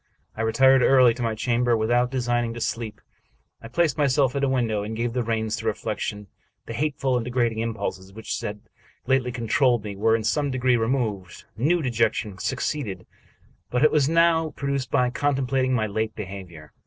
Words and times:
I 0.35 0.41
retired 0.41 0.81
early 0.81 1.13
to 1.13 1.21
my 1.21 1.35
chamber, 1.35 1.77
without 1.77 2.09
designing 2.09 2.55
to 2.55 2.59
sleep. 2.59 3.01
I 3.61 3.67
placed 3.67 3.99
myself 3.99 4.35
at 4.35 4.43
a 4.43 4.49
window, 4.49 4.81
and 4.81 4.97
gave 4.97 5.13
the 5.13 5.21
reins 5.21 5.57
to 5.57 5.67
reflection. 5.67 6.25
The 6.65 6.73
hateful 6.73 7.15
and 7.17 7.23
degrading 7.23 7.59
impulses 7.59 8.11
which 8.11 8.35
had 8.41 8.61
lately 9.05 9.31
con 9.31 9.45
2 9.45 9.45
t2 9.45 9.49
Charles 9.51 9.53
Brockdcn 9.53 9.53
Brown 9.53 9.57
trolled 9.57 9.83
me 9.83 9.95
were, 9.97 10.15
in 10.15 10.23
some 10.23 10.49
degree, 10.49 10.75
removed. 10.75 11.45
New 11.55 11.83
dejection 11.83 12.39
succeeded, 12.39 13.05
but 13.69 13.91
was 13.91 14.09
now 14.09 14.49
produced 14.55 14.89
by 14.89 15.11
contemplating 15.11 15.73
my 15.75 15.85
late 15.85 16.15
behavior. 16.15 16.73